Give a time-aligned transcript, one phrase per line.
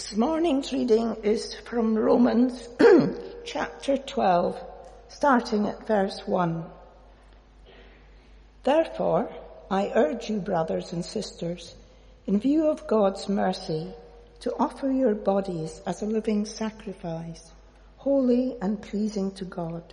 [0.00, 2.66] This morning's reading is from Romans
[3.44, 4.58] chapter 12,
[5.08, 6.64] starting at verse 1.
[8.64, 9.30] Therefore,
[9.70, 11.74] I urge you, brothers and sisters,
[12.26, 13.92] in view of God's mercy,
[14.40, 17.50] to offer your bodies as a living sacrifice,
[17.98, 19.92] holy and pleasing to God.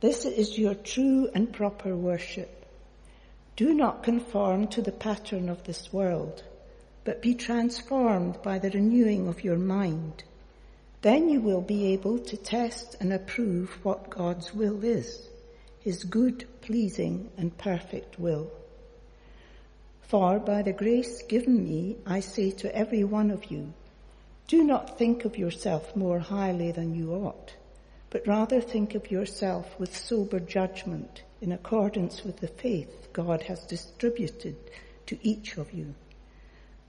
[0.00, 2.66] This is your true and proper worship.
[3.56, 6.42] Do not conform to the pattern of this world
[7.06, 10.24] but be transformed by the renewing of your mind.
[11.02, 15.28] Then you will be able to test and approve what God's will is,
[15.78, 18.50] his good, pleasing and perfect will.
[20.02, 23.72] For by the grace given me, I say to every one of you,
[24.48, 27.54] do not think of yourself more highly than you ought,
[28.10, 33.60] but rather think of yourself with sober judgment in accordance with the faith God has
[33.64, 34.56] distributed
[35.06, 35.94] to each of you.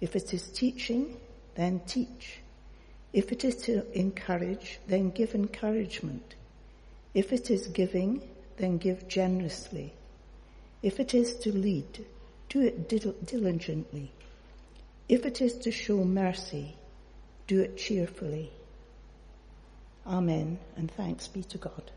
[0.00, 1.16] If it is teaching,
[1.54, 2.40] then teach.
[3.12, 6.34] If it is to encourage, then give encouragement.
[7.14, 8.20] If it is giving,
[8.58, 9.94] then give generously.
[10.82, 12.04] If it is to lead,
[12.48, 14.12] do it diligently.
[15.08, 16.76] If it is to show mercy,
[17.46, 18.50] do it cheerfully.
[20.06, 21.90] Amen, and thanks be to God.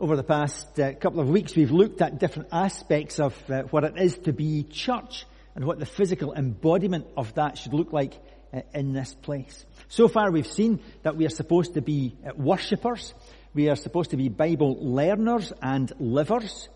[0.00, 3.84] Over the past uh, couple of weeks, we've looked at different aspects of uh, what
[3.84, 8.14] it is to be church and what the physical embodiment of that should look like
[8.52, 9.64] uh, in this place.
[9.88, 13.14] So far we've seen that we are supposed to be uh, worshippers,
[13.54, 16.68] we are supposed to be Bible learners and livers,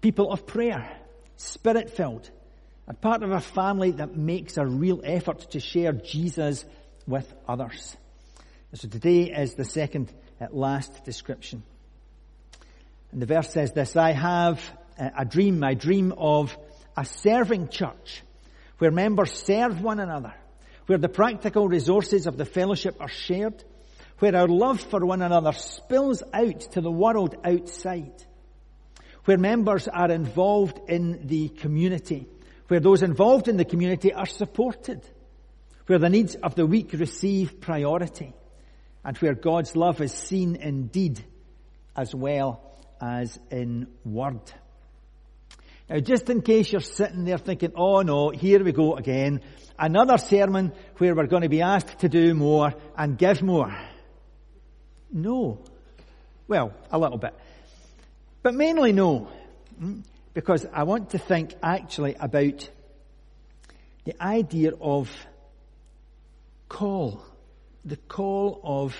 [0.00, 0.98] people of prayer,
[1.36, 2.30] spirit filled,
[2.86, 6.64] and part of a family that makes a real effort to share Jesus
[7.06, 7.96] with others.
[8.74, 11.62] So today is the second uh, last description.
[13.12, 14.60] And the verse says this, I have
[14.98, 16.56] a dream, I dream of
[16.96, 18.22] a serving church
[18.78, 20.34] where members serve one another,
[20.86, 23.64] where the practical resources of the fellowship are shared,
[24.18, 28.12] where our love for one another spills out to the world outside,
[29.24, 32.26] where members are involved in the community,
[32.68, 35.02] where those involved in the community are supported,
[35.86, 38.32] where the needs of the weak receive priority,
[39.04, 41.22] and where God's love is seen in deed
[41.96, 42.60] as well
[43.00, 44.40] as in word.
[45.88, 49.40] Now, just in case you're sitting there thinking, oh no, here we go again.
[49.78, 53.72] Another sermon where we're going to be asked to do more and give more.
[55.12, 55.60] No.
[56.48, 57.34] Well, a little bit.
[58.42, 59.28] But mainly no.
[59.78, 60.00] Hmm?
[60.34, 62.68] Because I want to think actually about
[64.04, 65.10] the idea of
[66.68, 67.22] call.
[67.84, 68.96] The call of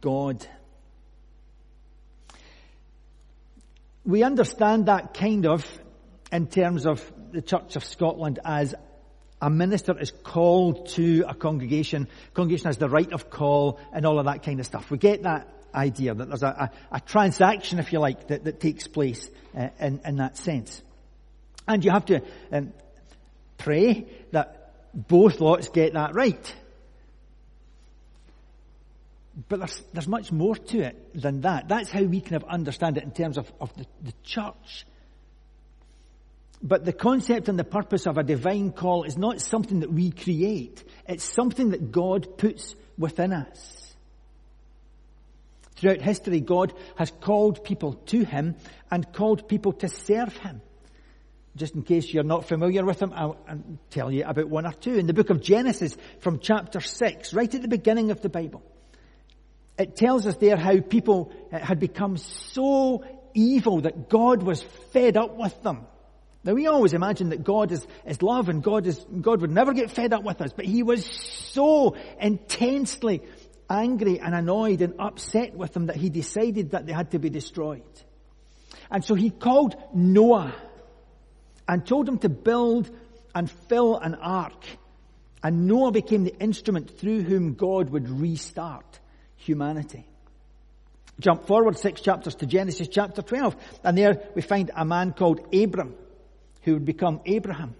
[0.00, 0.46] God.
[4.04, 5.66] We understand that kind of
[6.32, 8.74] in terms of the Church of Scotland as
[9.42, 14.18] a minister is called to a congregation, congregation has the right of call and all
[14.18, 14.90] of that kind of stuff.
[14.90, 18.60] We get that idea that there's a, a, a transaction, if you like, that, that
[18.60, 20.82] takes place uh, in, in that sense.
[21.66, 22.72] And you have to um,
[23.56, 26.54] pray that both lots get that right.
[29.48, 31.68] But there's, there's much more to it than that.
[31.68, 34.84] That's how we kind of understand it in terms of, of the, the church
[36.62, 40.10] but the concept and the purpose of a divine call is not something that we
[40.10, 40.84] create.
[41.08, 43.94] It's something that God puts within us.
[45.76, 48.56] Throughout history, God has called people to Him
[48.90, 50.60] and called people to serve Him.
[51.56, 54.72] Just in case you're not familiar with Him, I'll, I'll tell you about one or
[54.72, 54.94] two.
[54.96, 58.62] In the book of Genesis, from chapter 6, right at the beginning of the Bible,
[59.78, 63.02] it tells us there how people uh, had become so
[63.32, 65.86] evil that God was fed up with them.
[66.42, 69.74] Now we always imagine that God is, is love and God is, God would never
[69.74, 73.22] get fed up with us, but he was so intensely
[73.68, 77.28] angry and annoyed and upset with them that he decided that they had to be
[77.28, 77.82] destroyed.
[78.90, 80.54] And so he called Noah
[81.68, 82.90] and told him to build
[83.34, 84.64] and fill an ark.
[85.42, 88.98] And Noah became the instrument through whom God would restart
[89.36, 90.06] humanity.
[91.20, 93.54] Jump forward six chapters to Genesis chapter 12,
[93.84, 95.94] and there we find a man called Abram
[96.62, 97.74] who would become Abraham.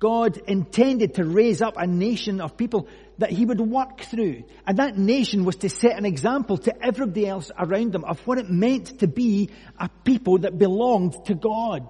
[0.00, 2.88] God intended to raise up a nation of people
[3.18, 4.44] that he would work through.
[4.66, 8.38] And that nation was to set an example to everybody else around them of what
[8.38, 11.86] it meant to be a people that belonged to God.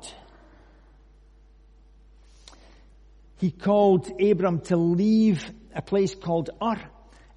[3.39, 6.81] He called Abram to leave a place called Ur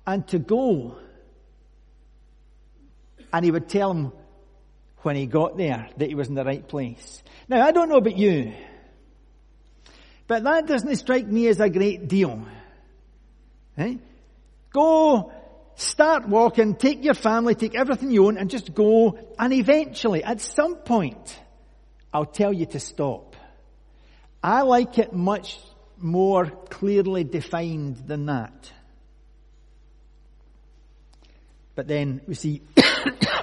[0.08, 0.98] and to go.
[3.32, 4.12] And he would tell him
[5.04, 7.22] when he got there that he was in the right place.
[7.48, 8.54] Now, I don't know about you,
[10.28, 12.46] but that doesn't strike me as a great deal.
[13.78, 13.96] Eh?
[14.72, 15.32] Go,
[15.76, 20.42] start walking, take your family, take everything you own and just go and eventually, at
[20.42, 21.40] some point,
[22.14, 23.36] I'll tell you to stop.
[24.42, 25.58] I like it much
[25.98, 28.72] more clearly defined than that.
[31.76, 32.62] But then we see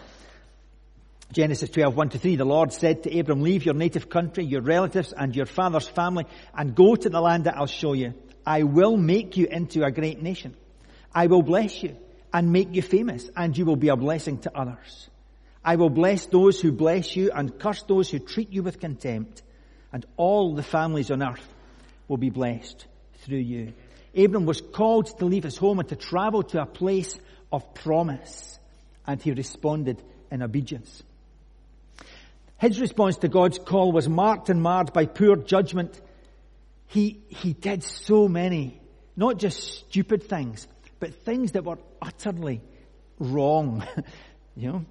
[1.33, 4.63] Genesis 12, 1 to 3, the Lord said to Abram, leave your native country, your
[4.63, 8.15] relatives and your father's family and go to the land that I'll show you.
[8.45, 10.57] I will make you into a great nation.
[11.15, 11.97] I will bless you
[12.33, 15.09] and make you famous and you will be a blessing to others.
[15.65, 19.43] I will bless those who bless you and curse those who treat you with contempt
[19.93, 21.47] and all the families on earth
[22.09, 22.87] will be blessed
[23.19, 23.73] through you.
[24.17, 27.17] Abram was called to leave his home and to travel to a place
[27.53, 28.59] of promise
[29.07, 31.05] and he responded in obedience.
[32.61, 35.99] His response to God's call was marked and marred by poor judgment.
[36.89, 38.79] He, he did so many,
[39.17, 40.69] not just stupid things,
[40.99, 42.61] but things that were utterly
[43.19, 43.83] wrong.
[44.57, 44.85] you know?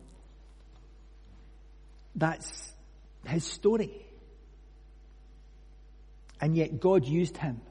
[2.16, 2.74] That's
[3.28, 3.92] his story.
[6.42, 7.62] And yet God used him.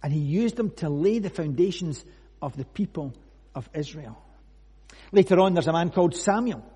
[0.00, 2.04] And he used him to lay the foundations
[2.40, 3.14] of the people
[3.52, 4.16] of Israel.
[5.10, 6.70] Later on, there's a man called Samuel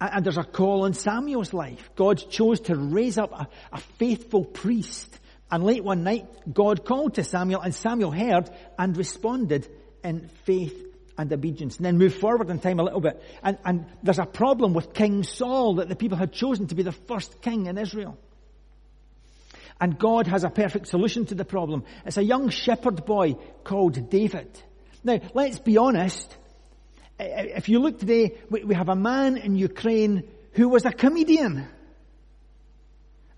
[0.00, 1.90] and there's a call in Samuel's life.
[1.96, 5.18] God chose to raise up a, a, faithful priest.
[5.50, 9.66] And late one night, God called to Samuel and Samuel heard and responded
[10.04, 10.82] in faith
[11.16, 11.76] and obedience.
[11.76, 13.22] And then move forward in time a little bit.
[13.42, 16.82] And, and there's a problem with King Saul that the people had chosen to be
[16.82, 18.18] the first king in Israel.
[19.80, 21.84] And God has a perfect solution to the problem.
[22.04, 24.48] It's a young shepherd boy called David.
[25.04, 26.34] Now, let's be honest
[27.18, 31.66] if you look today, we have a man in Ukraine who was a comedian.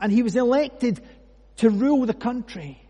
[0.00, 1.00] And he was elected
[1.56, 2.80] to rule the country.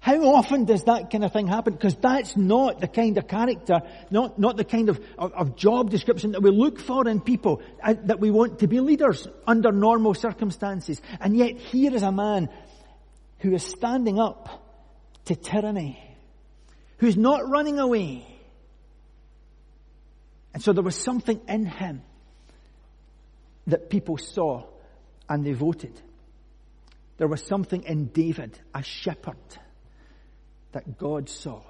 [0.00, 1.72] How often does that kind of thing happen?
[1.72, 5.90] Because that's not the kind of character, not, not the kind of, of, of job
[5.90, 9.72] description that we look for in people, uh, that we want to be leaders under
[9.72, 11.02] normal circumstances.
[11.18, 12.50] And yet here is a man
[13.40, 14.64] who is standing up
[15.24, 15.98] to tyranny,
[16.98, 18.35] who's not running away,
[20.56, 22.00] and so there was something in him
[23.66, 24.64] that people saw
[25.28, 25.92] and they voted.
[27.18, 29.36] There was something in David, a shepherd,
[30.72, 31.60] that God saw.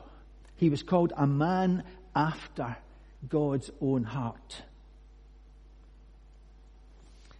[0.55, 1.83] He was called a man
[2.15, 2.77] after
[3.29, 4.63] God's own heart.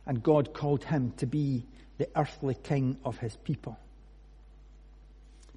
[0.05, 1.65] And God called him to be
[1.99, 3.79] the earthly king of his people.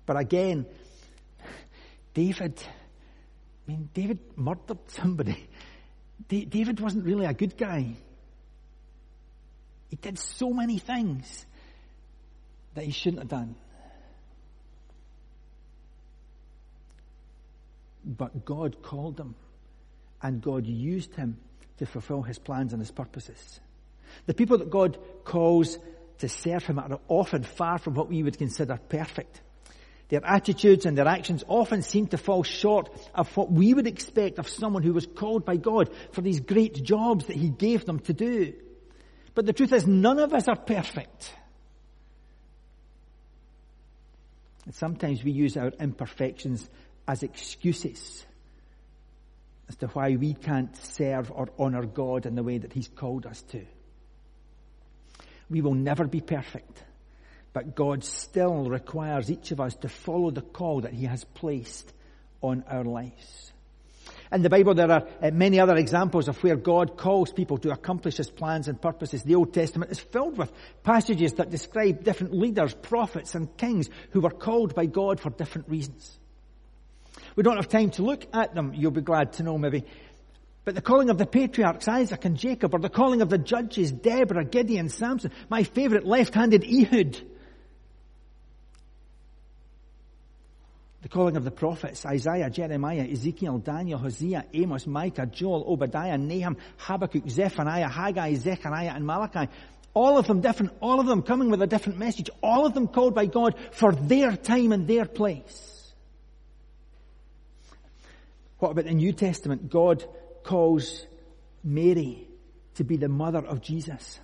[0.05, 0.67] But again,
[2.13, 2.61] David,
[3.67, 5.47] I mean, David murdered somebody.
[6.27, 7.95] David wasn't really a good guy.
[9.89, 11.45] He did so many things
[12.75, 13.55] that he shouldn't have done.
[18.05, 19.35] But God called him
[20.21, 21.37] and God used him
[21.77, 23.59] to fulfill his plans and his purposes.
[24.25, 25.77] The people that God calls
[26.19, 29.41] to serve him are often far from what we would consider perfect.
[30.09, 34.39] Their attitudes and their actions often seem to fall short of what we would expect
[34.39, 37.99] of someone who was called by God for these great jobs that He gave them
[38.01, 38.53] to do.
[39.35, 41.33] But the truth is, none of us are perfect.
[44.65, 46.67] And sometimes we use our imperfections
[47.07, 48.25] as excuses
[49.67, 53.27] as to why we can't serve or honor God in the way that He's called
[53.27, 53.63] us to.
[55.51, 56.83] We will never be perfect.
[57.53, 61.91] But God still requires each of us to follow the call that He has placed
[62.41, 63.51] on our lives.
[64.31, 67.71] In the Bible, there are uh, many other examples of where God calls people to
[67.71, 69.23] accomplish His plans and purposes.
[69.23, 70.51] The Old Testament is filled with
[70.83, 75.67] passages that describe different leaders, prophets, and kings who were called by God for different
[75.67, 76.17] reasons.
[77.35, 79.85] We don't have time to look at them, you'll be glad to know maybe.
[80.63, 83.91] But the calling of the patriarchs, Isaac and Jacob, or the calling of the judges,
[83.91, 87.19] Deborah, Gideon, Samson, my favorite left-handed Ehud,
[91.01, 96.57] The calling of the prophets, Isaiah, Jeremiah, Ezekiel, Daniel, Hosea, Amos, Micah, Joel, Obadiah, Nahum,
[96.77, 99.49] Habakkuk, Zephaniah, Haggai, Zechariah, and Malachi.
[99.93, 102.87] All of them different, all of them coming with a different message, all of them
[102.87, 105.93] called by God for their time and their place.
[108.59, 109.69] What about the New Testament?
[109.69, 110.03] God
[110.43, 111.05] calls
[111.63, 112.27] Mary
[112.75, 114.19] to be the mother of Jesus.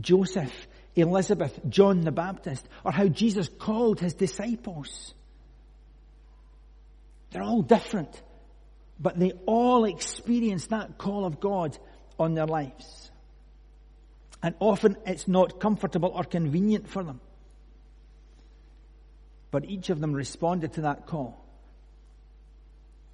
[0.00, 5.14] Joseph, Elizabeth, John the Baptist, or how Jesus called his disciples.
[7.30, 8.20] They're all different,
[8.98, 11.78] but they all experience that call of God
[12.18, 13.10] on their lives.
[14.42, 17.20] And often it's not comfortable or convenient for them.
[19.50, 21.44] But each of them responded to that call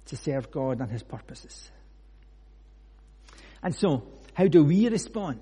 [0.05, 1.69] to serve God and His purposes.
[3.61, 5.41] And so, how do we respond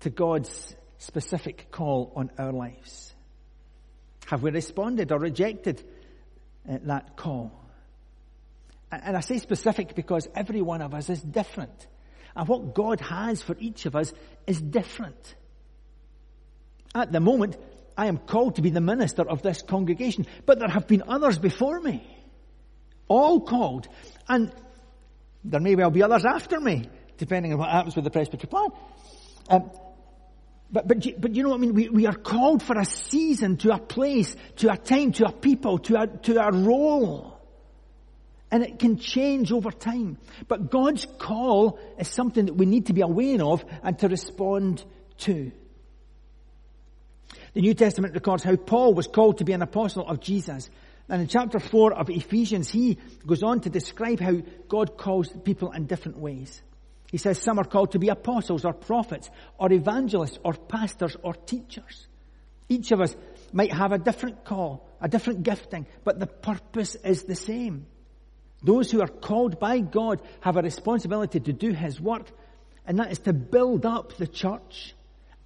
[0.00, 3.14] to God's specific call on our lives?
[4.26, 5.82] Have we responded or rejected
[6.68, 7.59] uh, that call?
[8.92, 11.86] And I say specific because every one of us is different.
[12.34, 14.12] And what God has for each of us
[14.46, 15.34] is different.
[16.94, 17.56] At the moment,
[17.96, 21.38] I am called to be the minister of this congregation, but there have been others
[21.38, 22.04] before me.
[23.08, 23.88] All called.
[24.28, 24.52] And
[25.44, 28.70] there may well be others after me, depending on what happens with the presbytery plan.
[29.48, 29.70] Um,
[30.72, 31.74] but, but, but you know what I mean?
[31.74, 35.32] We, we are called for a season, to a place, to a time, to a
[35.32, 37.29] people, to a, to a role.
[38.50, 40.18] And it can change over time.
[40.48, 44.84] But God's call is something that we need to be aware of and to respond
[45.18, 45.52] to.
[47.52, 50.68] The New Testament records how Paul was called to be an apostle of Jesus.
[51.08, 54.36] And in chapter 4 of Ephesians, he goes on to describe how
[54.68, 56.62] God calls people in different ways.
[57.10, 59.28] He says some are called to be apostles or prophets
[59.58, 62.06] or evangelists or pastors or teachers.
[62.68, 63.16] Each of us
[63.52, 67.86] might have a different call, a different gifting, but the purpose is the same.
[68.62, 72.26] Those who are called by God have a responsibility to do His work,
[72.86, 74.94] and that is to build up the church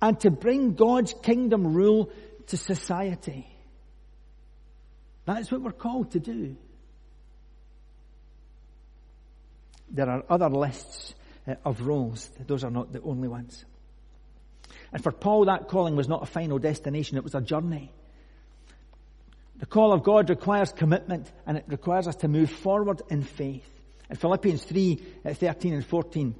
[0.02, 2.10] and to bring God's kingdom rule
[2.48, 3.46] to society.
[5.26, 6.56] That is what we're called to do.
[9.90, 11.14] There are other lists
[11.46, 12.30] uh, of roles.
[12.46, 13.64] Those are not the only ones.
[14.92, 17.92] And for Paul, that calling was not a final destination, it was a journey.
[19.58, 23.68] The call of God requires commitment and it requires us to move forward in faith.
[24.10, 26.34] In Philippians 3, uh, 13 and 14,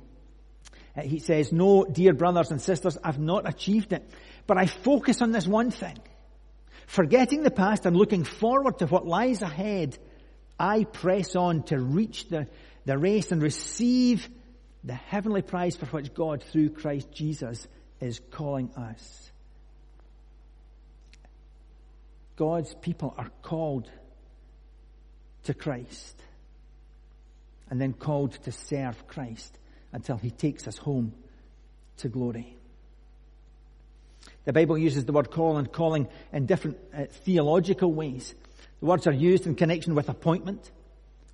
[0.96, 4.08] uh, he says, No, dear brothers and sisters, I've not achieved it,
[4.46, 5.98] but I focus on this one thing.
[6.86, 9.96] Forgetting the past and looking forward to what lies ahead,
[10.58, 12.46] I press on to reach the,
[12.84, 14.28] the race and receive
[14.82, 17.66] the heavenly prize for which God, through Christ Jesus,
[18.00, 19.30] is calling us.
[22.36, 23.90] God's people are called
[25.44, 26.20] to Christ
[27.70, 29.56] and then called to serve Christ
[29.92, 31.12] until he takes us home
[31.98, 32.56] to glory.
[34.44, 38.34] The Bible uses the word call and calling in different uh, theological ways.
[38.80, 40.70] The words are used in connection with appointment,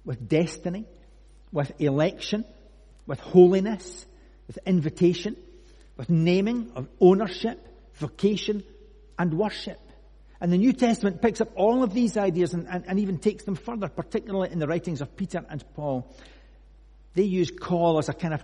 [0.05, 0.85] with destiny,
[1.51, 2.45] with election,
[3.07, 4.07] with holiness,
[4.47, 5.37] with invitation,
[5.97, 7.59] with naming of ownership,
[7.95, 8.63] vocation,
[9.19, 9.81] and worship.
[10.41, 13.45] And the New Testament picks up all of these ideas and, and, and, even takes
[13.45, 16.11] them further, particularly in the writings of Peter and Paul.
[17.15, 18.43] They use call as a kind of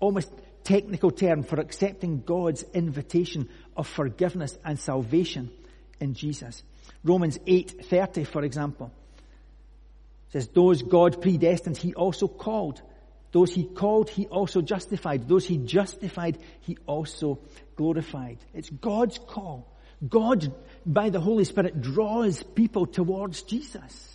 [0.00, 0.30] almost
[0.62, 5.50] technical term for accepting God's invitation of forgiveness and salvation
[6.00, 6.62] in Jesus.
[7.02, 8.90] Romans 8:30, for example,
[10.30, 12.80] says, Those God predestined, he also called.
[13.32, 15.28] Those he called, he also justified.
[15.28, 17.40] Those he justified, he also
[17.76, 18.38] glorified.
[18.54, 19.68] It's God's call.
[20.06, 20.52] God,
[20.84, 24.10] by the Holy Spirit, draws people towards Jesus.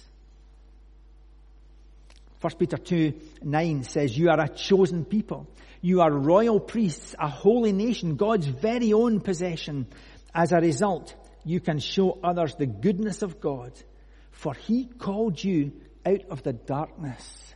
[2.42, 5.48] 1 Peter 2 9 says, You are a chosen people.
[5.82, 9.88] You are royal priests, a holy nation, God's very own possession.
[10.34, 13.72] As a result, you can show others the goodness of God,
[14.32, 15.72] for He called you
[16.06, 17.54] out of the darkness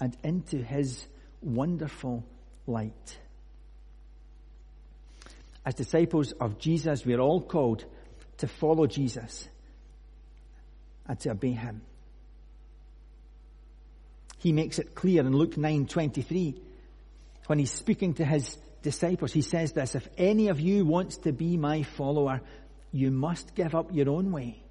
[0.00, 1.06] and into His
[1.42, 2.24] wonderful
[2.66, 3.18] light.
[5.64, 7.84] As disciples of Jesus, we are all called
[8.38, 9.48] to follow Jesus
[11.06, 11.82] and to obey him.
[14.38, 16.60] He makes it clear in Luke 9:23
[17.46, 19.32] when he's speaking to his disciples.
[19.32, 22.42] He says this, if any of you wants to be my follower,
[22.92, 24.62] you must give up your own way.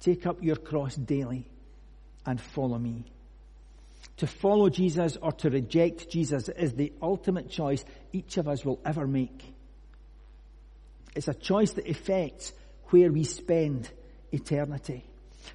[0.00, 1.46] Take up your cross daily
[2.24, 3.04] and follow me.
[4.18, 8.80] To follow Jesus or to reject Jesus is the ultimate choice each of us will
[8.84, 9.55] ever make.
[11.16, 12.52] It's a choice that affects
[12.90, 13.90] where we spend
[14.30, 15.04] eternity.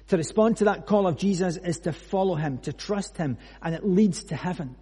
[0.08, 3.74] To respond to that call of Jesus is to follow him, to trust him, and
[3.74, 4.76] it leads to heaven.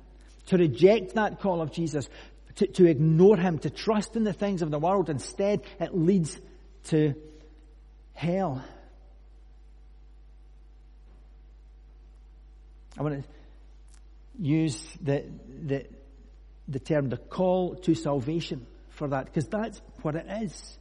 [0.47, 2.09] To reject that call of Jesus,
[2.57, 5.09] to, to ignore Him, to trust in the things of the world.
[5.09, 6.39] Instead, it leads
[6.85, 7.15] to
[8.13, 8.63] hell.
[12.99, 13.29] I want to
[14.39, 15.25] use the,
[15.65, 15.87] the,
[16.69, 20.79] the term the call to salvation for that, because that's what it is.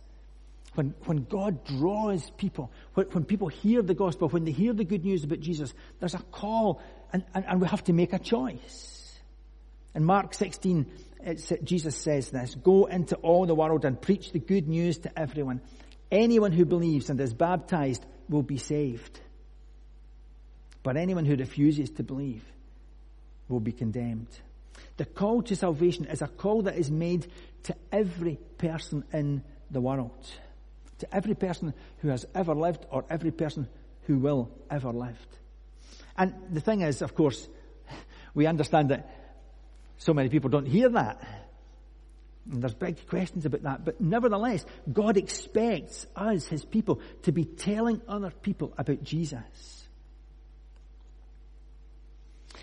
[0.76, 4.84] When, when God draws people, when, when people hear the gospel, when they hear the
[4.84, 8.20] good news about Jesus, there's a call and, and, and we have to make a
[8.20, 9.20] choice.
[9.96, 10.86] In Mark 16,
[11.64, 15.62] Jesus says this, go into all the world and preach the good news to everyone.
[16.12, 19.20] Anyone who believes and is baptized will be saved.
[20.84, 22.44] But anyone who refuses to believe
[23.48, 24.28] will be condemned.
[25.00, 27.25] The call to salvation is a call that is made
[27.63, 29.41] to every person in
[29.72, 30.29] the world.
[30.98, 33.70] To every person who has ever lived or every person
[34.08, 35.18] who will ever live.
[36.18, 37.48] And the thing is, of course,
[38.34, 39.10] we understand that
[40.00, 41.25] so many people don't hear that.
[42.51, 43.86] And there's big questions about that.
[43.86, 49.78] But nevertheless, God expects us, His people, to be telling other people about Jesus.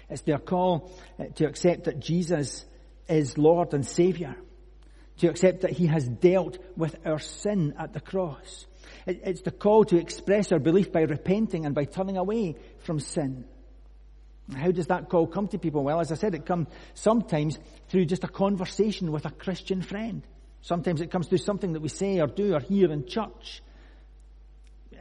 [0.09, 2.65] It's their call uh, to accept that Jesus
[3.09, 4.37] is Lord and Savior.
[5.19, 8.67] To accept that He has dealt with our sin at the cross.
[9.07, 13.45] It's the call to express our belief by repenting and by turning away from sin.
[14.55, 15.83] How does that call come to people?
[15.83, 17.59] Well, as I said, it comes sometimes
[17.89, 20.23] through just a conversation with a Christian friend.
[20.61, 23.63] Sometimes it comes through something that we say or do or hear in church.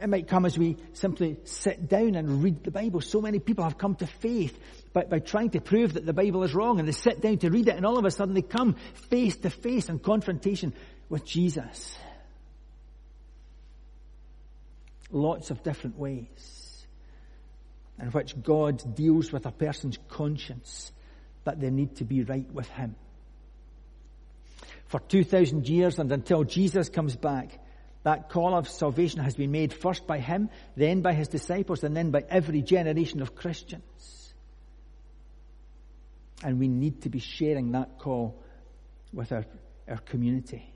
[0.00, 3.00] It might come as we simply sit down and read the Bible.
[3.00, 4.58] So many people have come to faith
[4.92, 7.50] by, by trying to prove that the Bible is wrong and they sit down to
[7.50, 8.74] read it and all of a sudden they come
[9.10, 10.74] face to face in confrontation
[11.08, 11.96] with Jesus.
[15.10, 16.86] Lots of different ways
[18.00, 20.92] in which God deals with a person's conscience
[21.44, 22.96] that they need to be right with Him.
[24.86, 27.58] For 2,000 years and until Jesus comes back,
[28.06, 31.96] that call of salvation has been made first by him, then by his disciples, and
[31.96, 34.32] then by every generation of Christians.
[36.44, 38.40] And we need to be sharing that call
[39.12, 39.44] with our,
[39.88, 40.72] our community.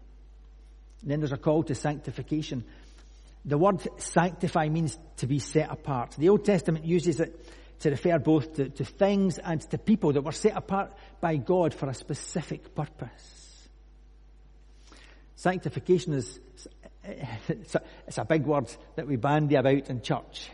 [1.02, 2.64] And then there's a call to sanctification.
[3.44, 6.16] The word sanctify means to be set apart.
[6.18, 7.46] The Old Testament uses it
[7.78, 11.74] to refer both to, to things and to people that were set apart by God
[11.74, 13.68] for a specific purpose.
[15.36, 16.40] Sanctification is
[17.48, 20.50] it's a, it's a big word that we bandy about in church.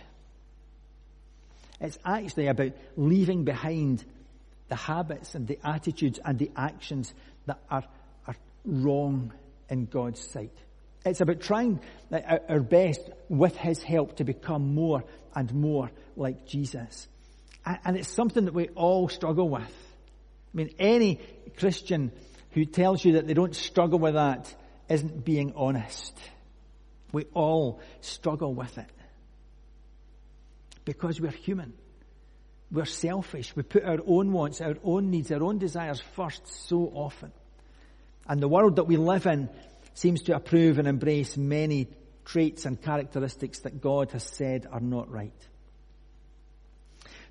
[1.80, 4.04] It's actually about leaving behind
[4.68, 7.12] the habits and the attitudes and the actions
[7.46, 7.84] that are,
[8.26, 9.32] are wrong
[9.68, 10.56] in God's sight.
[11.04, 17.06] It's about trying our best with His help to become more and more like Jesus.
[17.64, 19.62] And it's something that we all struggle with.
[19.62, 21.20] I mean, any
[21.58, 22.10] Christian
[22.52, 24.52] who tells you that they don't struggle with that
[24.88, 26.18] isn't being honest.
[27.12, 28.90] We all struggle with it.
[30.84, 31.72] Because we're human.
[32.70, 33.54] We're selfish.
[33.54, 37.32] We put our own wants, our own needs, our own desires first so often.
[38.28, 39.48] And the world that we live in
[39.94, 41.88] seems to approve and embrace many
[42.24, 45.32] traits and characteristics that God has said are not right.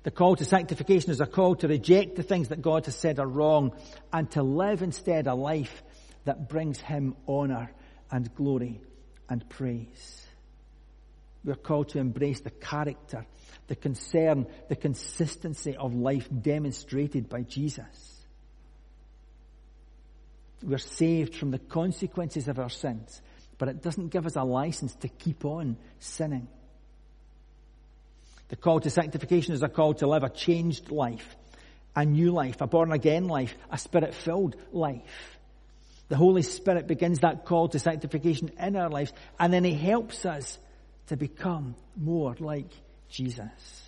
[0.04, 3.18] The call to sanctification is a call to reject the things that God has said
[3.18, 3.72] are wrong
[4.12, 5.82] and to live instead a life
[6.24, 7.70] that brings Him honor
[8.10, 8.80] and glory
[9.28, 10.26] and praise.
[11.44, 13.24] We're called to embrace the character,
[13.68, 18.16] the concern, the consistency of life demonstrated by Jesus.
[20.62, 23.20] We're saved from the consequences of our sins,
[23.58, 26.48] but it doesn't give us a license to keep on sinning.
[28.48, 31.36] The call to sanctification is a call to live a changed life,
[31.94, 35.35] a new life, a born again life, a spirit filled life.
[36.08, 40.24] The Holy Spirit begins that call to sanctification in our lives, and then He helps
[40.24, 40.58] us
[41.08, 42.70] to become more like
[43.08, 43.82] Jesus.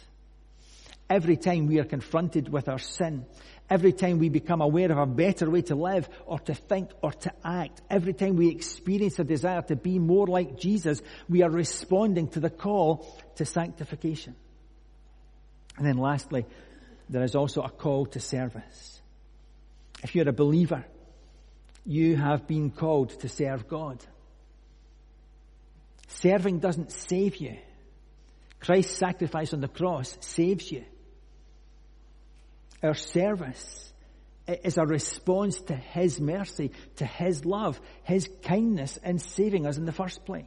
[1.09, 3.25] Every time we are confronted with our sin,
[3.71, 7.13] every time we become aware of a better way to live or to think or
[7.13, 11.51] to act, every time we experience a desire to be more like Jesus, we are
[11.51, 14.35] responding to the call to sanctification.
[15.77, 16.45] And then lastly,
[17.09, 19.01] there is also a call to service.
[20.03, 20.85] If you're a believer,
[21.89, 24.05] you have been called to serve God.
[26.09, 27.57] Serving doesn't save you.
[28.61, 30.85] Christ's sacrifice on the cross saves you.
[32.83, 33.91] Our service
[34.47, 39.87] is a response to His mercy, to His love, His kindness in saving us in
[39.87, 40.45] the first place.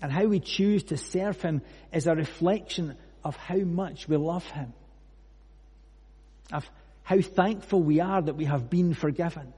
[0.00, 1.60] And how we choose to serve Him
[1.92, 4.72] is a reflection of how much we love Him.
[6.52, 6.70] Of
[7.04, 9.52] how thankful we are that we have been forgiven.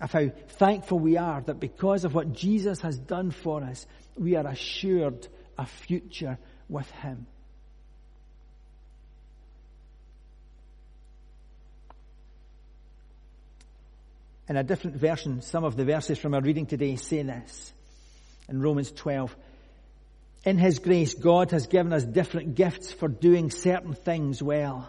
[0.00, 4.34] Of how thankful we are that because of what Jesus has done for us, we
[4.34, 7.26] are assured a future with Him.
[14.48, 17.72] In a different version, some of the verses from our reading today say this.
[18.48, 19.36] In Romans 12,
[20.44, 24.88] in His grace, God has given us different gifts for doing certain things well.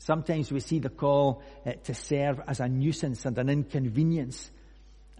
[0.00, 4.50] Sometimes we see the call uh, to serve as a nuisance and an inconvenience,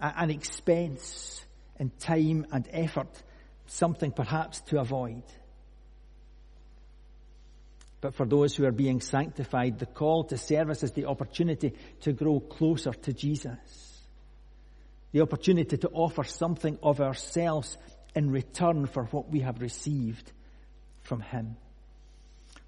[0.00, 1.44] an expense
[1.78, 3.22] in time and effort,
[3.66, 5.22] something perhaps to avoid.
[8.00, 12.12] But for those who are being sanctified, the call to service is the opportunity to
[12.14, 13.58] grow closer to Jesus.
[15.12, 17.76] The opportunity to offer something of ourselves
[18.14, 20.32] in return for what we have received
[21.02, 21.56] from Him.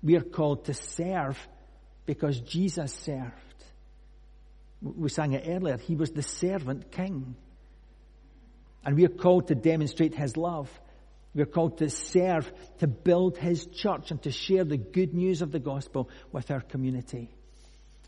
[0.03, 1.39] We are called to serve
[2.07, 3.33] because Jesus served.
[4.81, 5.77] We sang it earlier.
[5.77, 7.37] He was the servant king.
[8.85, 10.69] And we are called to demonstrate His love
[11.35, 15.51] we're called to serve, to build His church and to share the good news of
[15.51, 17.31] the gospel with our community.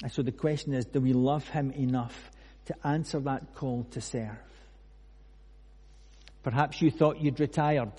[0.02, 2.30] And so the question is, do we love Him enough
[2.66, 4.36] to answer that call to serve?
[6.42, 7.92] Perhaps you thought you'd retired.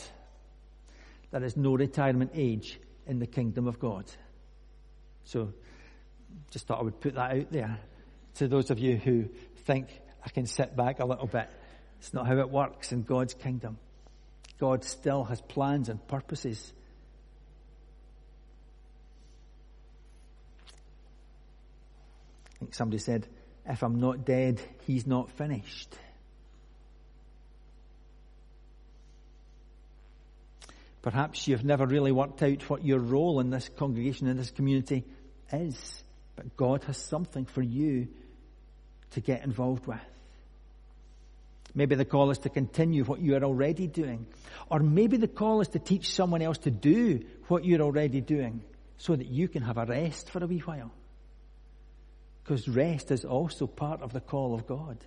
[1.32, 4.06] There is no retirement age in the kingdom of God.
[5.24, 5.54] So
[6.52, 7.80] just thought I would put that out there
[8.36, 9.26] to those of you who
[9.66, 9.88] think
[10.26, 11.50] I can sit back a little bit.
[12.00, 13.78] It's not how it works in God's kingdom.
[14.60, 16.74] God still has plans and purposes.
[22.56, 23.28] I think somebody said,
[23.68, 25.96] if I'm not dead, he's not finished.
[31.02, 35.04] Perhaps you've never really worked out what your role in this congregation, in this community
[35.52, 36.04] is,
[36.36, 38.08] but God has something for you
[39.12, 40.00] to get involved with.
[41.74, 44.26] Maybe the call is to continue what you are already doing.
[44.70, 48.64] Or maybe the call is to teach someone else to do what you're already doing
[48.98, 50.92] so that you can have a rest for a wee while.
[52.44, 54.98] Because rest is also part of the call of God.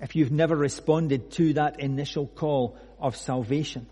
[0.00, 3.86] If you've never responded to that initial call of salvation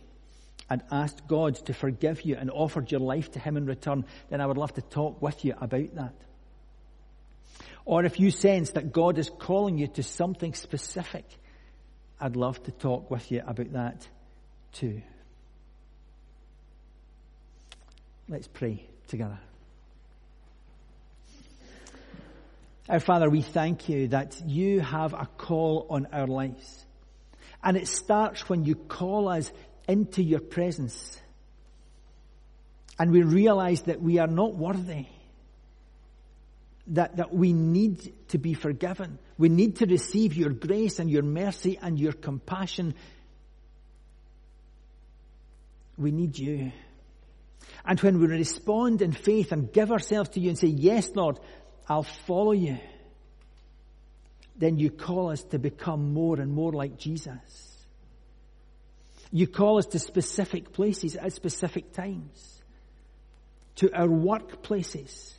[0.69, 4.41] and asked God to forgive you and offered your life to Him in return, then
[4.41, 6.15] I would love to talk with you about that.
[7.85, 11.25] Or if you sense that God is calling you to something specific,
[12.21, 14.09] I'd love to talk with you about that
[14.73, 15.03] too.
[18.29, 19.39] Let's pray together.
[22.89, 26.85] Our Father, we thank you that you have a call on our lives.
[27.63, 29.53] And it starts when you call us
[29.89, 31.21] into your presence.
[32.99, 35.07] And we realize that we are not worthy
[36.89, 39.19] that, that we need to be forgiven.
[39.39, 42.95] We need to receive your grace and your mercy and your compassion.
[45.99, 46.73] We need you.
[47.85, 51.39] And when we respond in faith and give ourselves to you and say, Yes, Lord,
[51.89, 52.79] I'll follow you,
[54.57, 57.66] then you call us to become more and more like Jesus.
[59.33, 62.63] You call us to specific places at specific times,
[63.77, 65.35] to our workplaces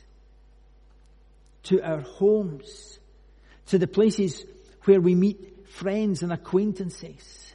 [1.68, 2.98] to our homes,
[3.66, 4.42] to the places
[4.84, 7.52] where we meet friends and acquaintances.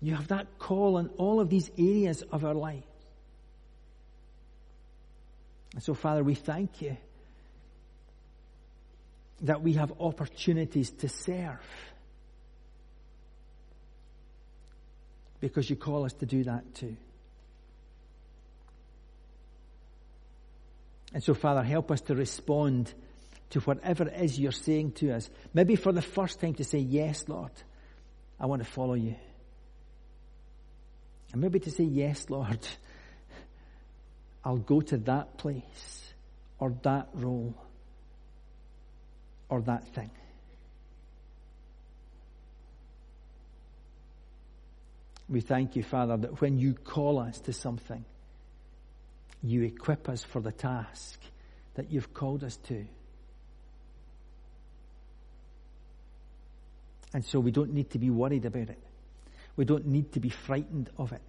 [0.00, 2.84] You have that call in all of these areas of our life.
[5.74, 6.96] And so, Father, we thank you
[9.42, 11.58] that we have opportunities to serve.
[15.40, 16.96] Because you call us to do that too.
[21.12, 22.92] And so, Father, help us to respond
[23.50, 25.28] to whatever it is you're saying to us.
[25.52, 27.50] Maybe for the first time to say, Yes, Lord,
[28.38, 29.16] I want to follow you.
[31.32, 32.66] And maybe to say, Yes, Lord,
[34.44, 36.12] I'll go to that place
[36.58, 37.54] or that role
[39.48, 40.10] or that thing.
[45.30, 48.04] We thank you, Father, that when you call us to something,
[49.42, 51.20] you equip us for the task
[51.74, 52.84] that you've called us to.
[57.14, 58.78] And so we don't need to be worried about it.
[59.56, 61.22] We don't need to be frightened of it.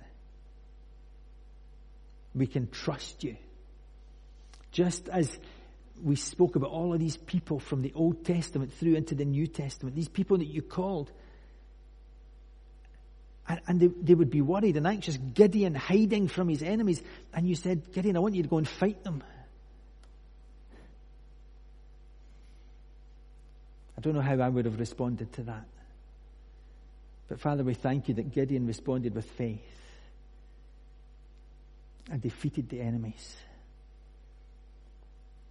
[2.33, 3.37] We can trust you.
[4.71, 5.37] Just as
[6.01, 9.45] we spoke about all of these people from the Old Testament through into the New
[9.45, 11.11] Testament, these people that you called.
[13.47, 15.17] And, and they, they would be worried and anxious.
[15.17, 17.01] Gideon hiding from his enemies.
[17.33, 19.23] And you said, Gideon, I want you to go and fight them.
[23.97, 25.65] I don't know how I would have responded to that.
[27.27, 29.61] But Father, we thank you that Gideon responded with faith
[32.09, 33.37] and defeated the enemies.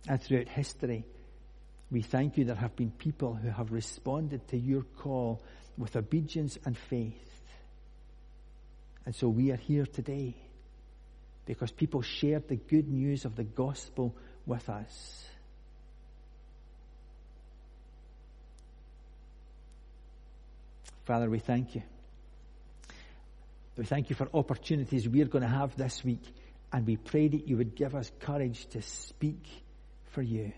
[0.09, 1.05] And throughout history,
[1.91, 5.41] we thank you there have been people who have responded to your call
[5.79, 7.30] with obedience and faith.
[9.07, 10.35] And so we are here today
[11.47, 14.15] because people shared the good news of the gospel
[14.47, 15.25] with us.
[21.05, 21.83] Father, we thank you.
[23.77, 26.23] We thank you for opportunities we're going to have this week,
[26.73, 29.43] and we pray that you would give us courage to speak
[30.13, 30.53] for you.